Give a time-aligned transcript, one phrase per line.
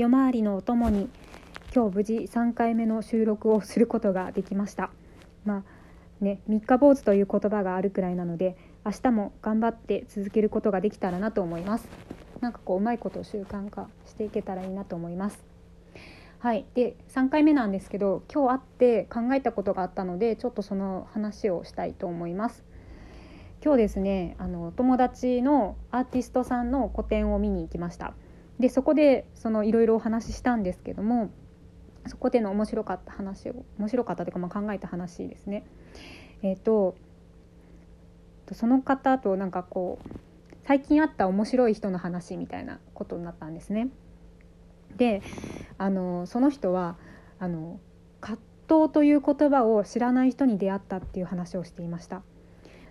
[0.00, 1.10] 夜回りのお供に
[1.76, 4.88] 今日無事3回目の収録をすることができました。
[5.44, 11.86] まあね三日坊主という言葉があるくらいなので明日も頑張って続けることができたらなと思います。
[12.40, 15.44] なんかこううまいことを習慣化していけたらいいなと思います。
[16.38, 16.64] はい。
[16.72, 22.64] で3回目なんですけど今日会って考えたことがあったのでちょっとその話をしたいと思います。
[23.62, 28.14] 今日ですねあの友達のアーティストさんの個展を見に行きました。
[28.60, 29.26] でそこで
[29.64, 31.30] いろいろお話ししたんですけども
[32.06, 35.64] そこでの面白かった話を面白かったというか、まあ、考えた話ですね
[36.42, 36.94] えっ、ー、と
[38.52, 40.08] その方となんかこう
[40.66, 43.88] 最近あった面白い人の話みたいなことになったんですね。
[44.96, 45.22] で
[45.78, 46.96] あのその人は
[47.38, 47.80] あの
[48.20, 52.22] 葛藤という言葉を知らない人に出会ったっていう話をしていました。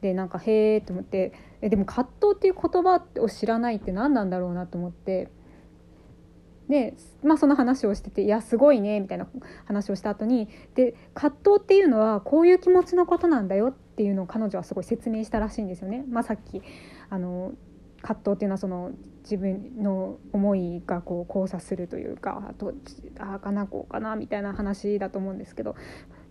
[0.00, 5.28] でなんかへえと思ってえでも葛藤っていう言葉を知らないって何なんだろうなと思って
[6.72, 9.28] で、まあ、その話をしてて「いやすごいね」みたいな
[9.66, 16.04] 話をした後にで葛藤っていうのはこういう気持ちのことなんだよっていうのを彼女はすごい説明したらしいんですよね。
[16.08, 16.62] まあ、さっき
[17.10, 17.52] あの
[18.00, 22.72] 葛藤っていうのはその自分の思いがこう交差するというかあと
[23.18, 25.76] ああかなこうかなみたいな話だと思うんですけど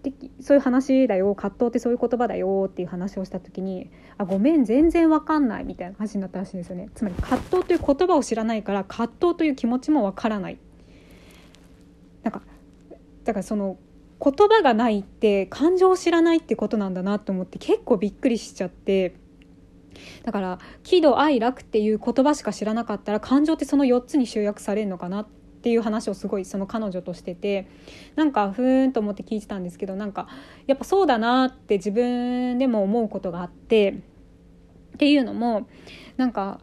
[0.04, 6.90] でそういう話だよ葛藤ってそういう言葉だよっていう話をした時に「あごめん全然わかんない」みたいな話になったらしいんですよね。
[6.96, 10.58] つまり葛藤という言葉を知らないから葛藤という気持ちもわからない。
[12.24, 12.42] なんか
[13.26, 13.78] だからその
[14.24, 19.16] 言葉がないって感情を知らないってことなんだなと思って結構びっくりしちゃって
[20.24, 27.68] だから喜怒哀楽っていう言葉しか知らなかったら感情ってその4つに集約されるのかなってっていう話をすごいその彼女としてて
[28.16, 30.28] なんかふーんと思って聞いてたんですけどなんか
[30.66, 35.68] やっぱそうだなって自分でも思うことがあってっていうのも
[36.18, 36.62] なんか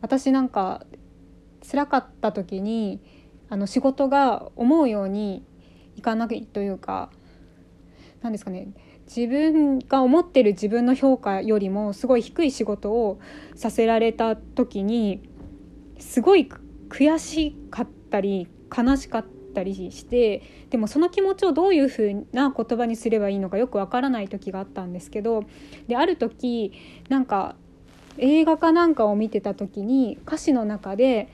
[0.00, 0.84] 私なんか
[1.70, 3.00] 辛かった時に
[3.48, 5.44] あの仕事が思うように
[5.94, 7.10] いかないというか
[8.22, 8.74] 何ですかね
[9.06, 13.20] 自分が思ってる自分の評価よりもすごい低い仕事を
[13.54, 15.22] させられた時に
[16.00, 16.48] すごい
[16.94, 25.42] 悔しかったり悲しかったりしてでもその気持ちをどういうふうな言葉にすればいいのかよくわからない時があったんですけど
[25.88, 26.72] である時
[27.08, 27.56] なんか
[28.18, 31.32] 映画かなんかを見てた時に歌詞の中で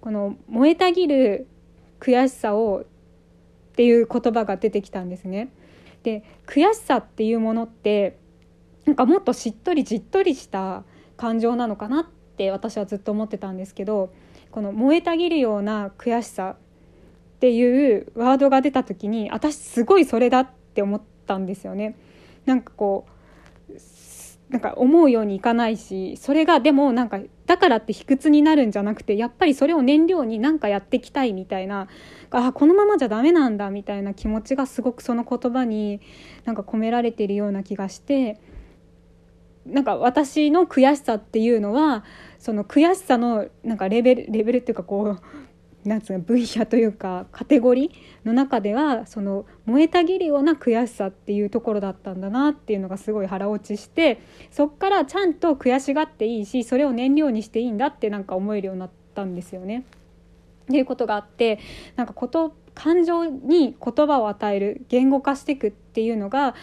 [0.00, 1.48] この「燃えたぎる
[1.98, 2.84] 悔しさを」
[3.72, 5.50] っていう言葉が出てきたんですね。
[6.04, 8.18] で悔しさっていうものって
[8.86, 10.84] なんかもっとしっとりじっとりした
[11.16, 14.12] 感情なのかなって私はずっと思ってたんですけど
[14.52, 16.56] この燃えたぎるような悔しさ
[17.36, 21.96] っていうワードが出た時に私すごいそれだって思ったんですよね。
[22.44, 23.12] なんかこう
[24.52, 31.88] なんか思うようにいかないしそれがでもなんかだからって卑屈になるんじゃなくてやっぱりそれを燃料に何かやっていきたいみたいな
[32.30, 36.02] あこのままじゃダメなんだみたいな気持ちがすごくその言葉に
[36.44, 38.38] なんか込められているような気がして
[39.66, 42.04] なんか私の悔しさっていうのは
[42.38, 45.18] その悔しさのなんかレベルレベルっていうかこ
[45.84, 54.20] うなんつうの分野というかカテゴリーの中ではその燃えたぎるような悔しさっていうところだったんだなっていうのがすごい腹落ちして
[54.50, 59.84] そっからちゃんと悔しがっていいしそれを燃料にしていいんだってなんか思えるようになったんですよね。
[60.64, 61.58] っていうことがあって
[61.96, 66.54] なんかこと感情に言葉を与える言語化していくっていうのが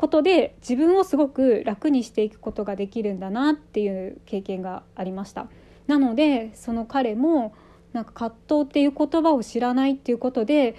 [0.00, 5.48] ことで自分をすごく楽にしていくことができるんだなっていう経験がありました。
[5.88, 7.52] なのでその彼も
[7.92, 10.74] なんか葛藤っていう言葉を知らないっていうことで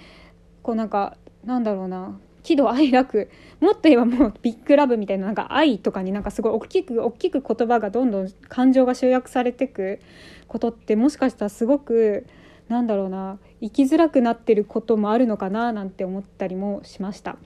[0.64, 10.00] こうなんかなんだろうな喜怒哀楽もっと言えばもうビッグラブみたいななんか愛とかになんかすごい大きく大きく言葉がどんどん感情が集約されてく
[10.48, 12.26] ことってもしかしたらすごく
[12.68, 17.36] なんだろうな生きづらくなってることもあるのかななんて思ったりもしました。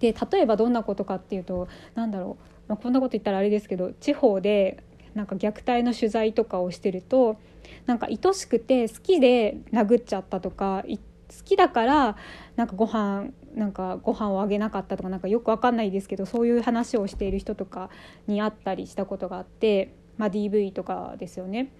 [0.00, 4.82] で例えばどんなことかっていうと何だろう、まあ、こんなこと言ったらあれですけど地方で
[5.14, 7.38] なんか虐待の取材とかをしてると
[7.86, 12.16] なんか愛しくて好きで殴っちゃったとか好きだから
[12.56, 17.90] なんかご飯なんかご飯をあげなかったとかなんかよくわかんないですけどそういう話をしている人とか
[18.26, 21.70] に会ったりしたことがあって、まあ、DV とかですよね。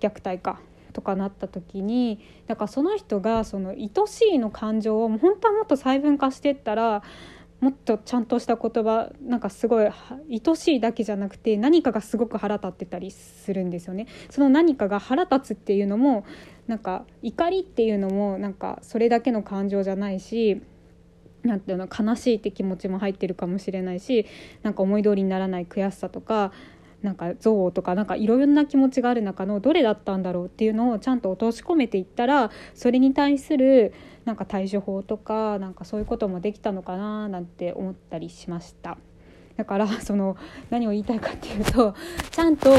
[0.00, 0.60] 虐待か。
[0.98, 2.18] とかなった時に
[2.48, 7.04] だからその人がその愛しいの感情を本当はもっと細分化していったら
[7.60, 14.08] もっとちゃんとした言葉なんかすごい愛しいだけじゃなくて何かがすごく腹立ってたりするんですよね。
[14.28, 16.24] その何かが腹立つっていうのも
[16.66, 20.62] なんか怒りっていうのもなんかそれだけの感情じゃないし
[21.44, 24.26] なんていうの悲しいって気持ちも入ってるかもしれないし
[24.62, 26.52] なんか思い通りにならない悔しさとか
[27.02, 38.98] なんか憎悪とかなんかいろんな気持ちがある中のどれだったんだろうっていうのをちゃんと落とし込めていったらそれに対するなんか対処法とかなんかそういうこともできたのかななんて思ったりしました。
[39.56, 40.36] だからその
[40.70, 41.94] 何を言いたいかっていうと
[42.30, 42.70] ちゃんと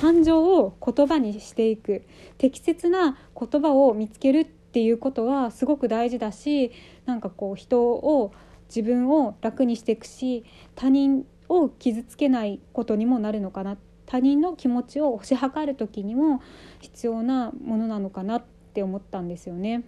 [0.00, 2.02] 感情を言葉にしていく
[2.36, 6.70] 適切な言葉を見つけるっていうことはすごく大事だし
[7.06, 8.32] なんかこう人を
[8.68, 10.44] 自分を楽にしていくし
[10.74, 13.76] 他人を傷つけないことにもなるのかな
[14.06, 16.42] 他人の気持ちを推し量る時にも
[16.80, 18.44] 必要なものなのかなっ
[18.74, 19.78] て思ったんですよね。
[19.78, 19.82] っ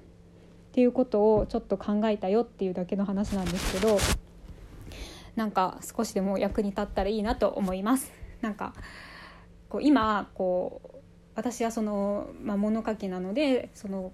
[0.72, 3.96] ていうことをちょっと考えたよっていうだけの話なんですけど
[5.36, 8.12] なんか少しでも役に立ったらいいなと思います。
[8.40, 8.74] なんか
[9.68, 10.98] こう今こう
[11.34, 14.12] 私はその、まあ、物書きなのでその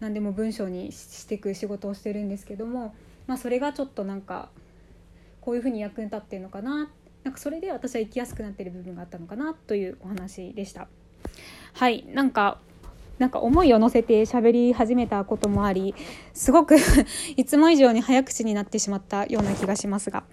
[0.00, 2.94] 何でも文章にしていく仕事をしてるんですけども、
[3.26, 4.50] まあ、それがちょっとなんか
[5.46, 6.90] こういうふうに役に立ってるのかな
[7.22, 10.88] なんかそれで私は生きやすくなってる部分があったのかなというお話でした。
[11.72, 12.58] はいなんか
[13.18, 15.94] なんか思いを乗せて喋り始めたこともあり
[16.34, 16.76] すごく
[17.36, 20.24] いつも以上に早口になってしまったような気がしますが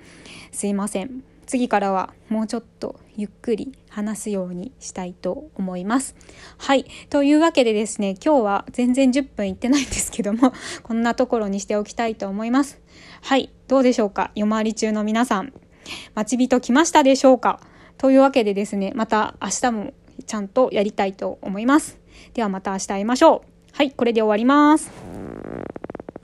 [0.51, 6.15] すいません次からはもうちょっとゆっくり話すようにしたいと思います。
[6.57, 6.85] はい。
[7.09, 12.81] というわけでですね、今日は全然10分いってないんですけども、こんなところにしておきたいと思います。
[13.21, 13.51] はい。
[13.73, 14.29] どうでしょうか？
[14.35, 15.51] 夜回り中の皆さん。
[16.13, 17.59] 待ち人来ましたでしょうか？
[17.97, 19.93] というわけでですね、また明日も
[20.27, 21.99] ちゃんとやりたいと思います。
[22.35, 23.75] ではまた明日会いましょう。
[23.75, 24.91] はい、これで終わります。